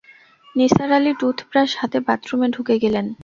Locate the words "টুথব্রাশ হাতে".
1.19-1.97